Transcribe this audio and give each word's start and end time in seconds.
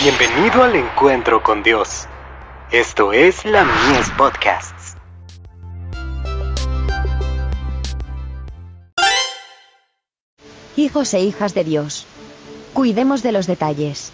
Bienvenido 0.00 0.62
al 0.62 0.76
encuentro 0.76 1.42
con 1.42 1.64
Dios. 1.64 2.06
Esto 2.70 3.12
es 3.12 3.44
la 3.44 3.64
Mies 3.64 4.08
Podcasts. 4.16 4.94
Hijos 10.76 11.12
e 11.14 11.20
hijas 11.22 11.52
de 11.52 11.64
Dios. 11.64 12.06
Cuidemos 12.74 13.24
de 13.24 13.32
los 13.32 13.48
detalles. 13.48 14.12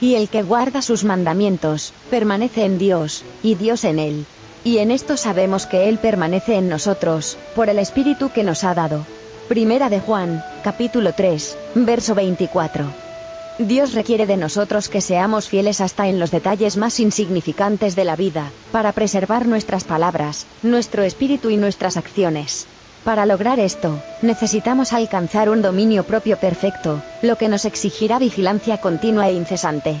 Y 0.00 0.16
el 0.16 0.28
que 0.28 0.42
guarda 0.42 0.82
sus 0.82 1.04
mandamientos, 1.04 1.92
permanece 2.10 2.64
en 2.64 2.78
Dios, 2.78 3.24
y 3.44 3.54
Dios 3.54 3.84
en 3.84 4.00
él. 4.00 4.26
Y 4.64 4.78
en 4.78 4.90
esto 4.90 5.16
sabemos 5.16 5.66
que 5.66 5.88
Él 5.88 5.98
permanece 5.98 6.56
en 6.56 6.68
nosotros, 6.68 7.38
por 7.54 7.68
el 7.68 7.78
Espíritu 7.78 8.30
que 8.32 8.42
nos 8.42 8.64
ha 8.64 8.74
dado. 8.74 9.06
Primera 9.46 9.88
de 9.88 10.00
Juan, 10.00 10.44
capítulo 10.64 11.12
3, 11.12 11.58
verso 11.76 12.16
24. 12.16 13.11
Dios 13.58 13.92
requiere 13.92 14.26
de 14.26 14.38
nosotros 14.38 14.88
que 14.88 15.02
seamos 15.02 15.48
fieles 15.48 15.80
hasta 15.80 16.08
en 16.08 16.18
los 16.18 16.30
detalles 16.30 16.78
más 16.78 16.98
insignificantes 16.98 17.94
de 17.94 18.04
la 18.04 18.16
vida, 18.16 18.50
para 18.72 18.92
preservar 18.92 19.46
nuestras 19.46 19.84
palabras, 19.84 20.46
nuestro 20.62 21.02
espíritu 21.02 21.50
y 21.50 21.58
nuestras 21.58 21.98
acciones. 21.98 22.66
Para 23.04 23.26
lograr 23.26 23.60
esto, 23.60 24.00
necesitamos 24.22 24.92
alcanzar 24.92 25.50
un 25.50 25.60
dominio 25.60 26.04
propio 26.04 26.38
perfecto, 26.38 27.02
lo 27.20 27.36
que 27.36 27.48
nos 27.48 27.64
exigirá 27.64 28.18
vigilancia 28.18 28.78
continua 28.78 29.28
e 29.28 29.34
incesante. 29.34 29.96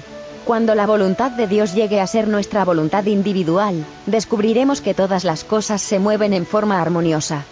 Cuando 0.46 0.74
la 0.74 0.86
voluntad 0.86 1.30
de 1.32 1.46
Dios 1.46 1.74
llegue 1.74 2.00
a 2.00 2.06
ser 2.06 2.28
nuestra 2.28 2.64
voluntad 2.64 3.04
individual, 3.04 3.84
descubriremos 4.06 4.80
que 4.80 4.94
todas 4.94 5.24
las 5.24 5.44
cosas 5.44 5.82
se 5.82 5.98
mueven 5.98 6.32
en 6.32 6.46
forma 6.46 6.80
armoniosa. 6.80 7.44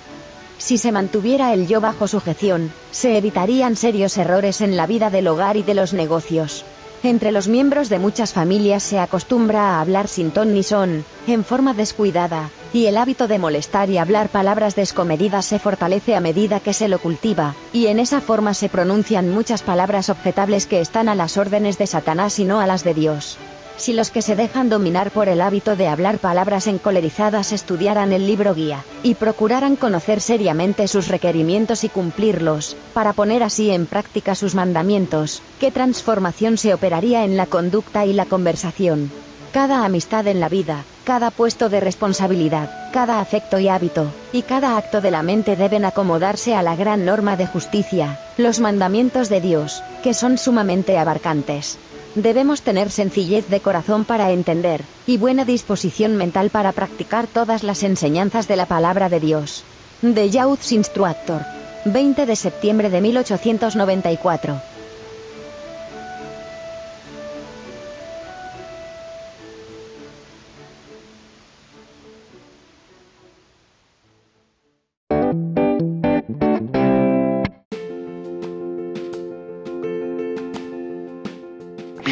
Si 0.61 0.77
se 0.77 0.93
mantuviera 0.93 1.55
el 1.55 1.67
yo 1.67 1.81
bajo 1.81 2.07
sujeción, 2.07 2.71
se 2.91 3.17
evitarían 3.17 3.77
serios 3.77 4.19
errores 4.19 4.61
en 4.61 4.77
la 4.77 4.87
vida 4.87 5.09
del 5.09 5.27
hogar 5.27 5.57
y 5.57 5.63
de 5.63 5.73
los 5.73 5.95
negocios. 5.95 6.67
Entre 7.03 7.33
los 7.33 7.49
miembros 7.49 7.89
de 7.89 7.99
muchas 7.99 8.35
familias 8.35 8.83
se 8.83 8.99
acostumbra 8.99 9.71
a 9.71 9.81
hablar 9.81 10.07
sin 10.07 10.31
ton 10.31 10.53
ni 10.53 10.63
son, 10.63 11.07
en 11.27 11.45
forma 11.47 11.73
descuidada, 11.73 12.51
y 12.75 12.87
el 12.87 12.99
hábito 12.99 13.27
de 13.27 13.39
molestar 13.39 13.89
y 13.89 13.97
hablar 13.97 14.29
palabras 14.29 14.77
descomedidas 14.77 15.47
se 15.47 15.59
fortalece 15.59 16.15
a 16.15 16.21
medida 16.21 16.61
que 16.61 16.75
se 16.75 16.89
lo 16.89 16.99
cultiva, 16.99 17.55
y 17.73 17.87
en 17.87 17.99
esa 17.99 18.21
forma 18.21 18.53
se 18.53 18.69
pronuncian 18.69 19.31
muchas 19.31 19.63
palabras 19.63 20.11
objetables 20.11 20.67
que 20.67 20.83
están 20.83 21.09
a 21.09 21.15
las 21.15 21.39
órdenes 21.39 21.79
de 21.79 21.87
Satanás 21.87 22.39
y 22.39 22.45
no 22.45 22.61
a 22.61 22.67
las 22.67 22.85
de 22.85 22.93
Dios. 22.93 23.39
Si 23.81 23.95
los 23.95 24.11
que 24.11 24.21
se 24.21 24.37
dejan 24.37 24.69
dominar 24.69 25.11
por 25.11 25.31
el 25.31 25.41
hábito 25.41 25.75
de 25.75 25.89
hablar 25.89 26.19
palabras 26.19 26.67
encolerizadas 26.67 27.51
estudiaran 27.51 28.13
el 28.13 28.27
libro 28.27 28.55
guía, 28.55 28.85
y 29.03 29.15
procuraran 29.15 29.75
conocer 29.75 30.21
seriamente 30.21 30.87
sus 30.87 31.09
requerimientos 31.09 31.83
y 31.85 31.89
cumplirlos, 31.89 32.77
para 32.93 33.15
poner 33.15 33.43
así 33.43 33.71
en 33.71 33.87
práctica 33.87 34.35
sus 34.35 34.55
mandamientos, 34.55 35.41
¿qué 35.59 35.71
transformación 35.71 36.59
se 36.59 36.75
operaría 36.75 37.25
en 37.25 37.39
la 37.39 37.47
conducta 37.47 38.05
y 38.05 38.13
la 38.13 38.27
conversación? 38.27 39.11
Cada 39.51 39.87
amistad 39.87 40.27
en 40.27 40.41
la 40.41 40.51
vida, 40.51 40.85
cada 41.05 41.31
puesto 41.31 41.71
de 41.71 41.81
responsabilidad, 41.81 42.69
cada 42.93 43.19
afecto 43.19 43.59
y 43.59 43.69
hábito, 43.69 44.13
y 44.31 44.43
cada 44.43 44.77
acto 44.77 45.01
de 45.01 45.11
la 45.11 45.23
mente 45.23 45.57
deben 45.57 45.87
acomodarse 45.87 46.55
a 46.55 46.63
la 46.63 46.77
gran 46.77 47.07
norma 47.07 47.39
de 47.39 47.47
justicia, 47.47 48.21
los 48.37 48.61
mandamientos 48.61 49.31
de 49.31 49.41
Dios, 49.41 49.83
que 50.03 50.13
son 50.13 50.37
sumamente 50.37 50.99
abarcantes. 50.99 51.79
Debemos 52.17 52.63
tener 52.63 52.91
sencillez 52.91 53.49
de 53.49 53.61
corazón 53.61 54.05
para 54.05 54.33
entender, 54.33 54.83
y 55.07 55.17
buena 55.17 55.45
disposición 55.45 56.17
mental 56.17 56.51
para 56.51 56.73
practicar 56.73 57.29
todas 57.29 57.63
las 57.63 57.85
enseñanzas 57.85 58.49
de 58.49 58.57
la 58.57 58.67
palabra 58.67 59.09
de 59.09 59.21
Dios. 59.21 59.65
De 60.03 60.29
Youth 60.29 60.73
Instructor. 60.73 61.43
20 61.85 62.27
de 62.27 62.37
septiembre 62.37 62.91
de 62.91 63.01
1894. 63.01 64.70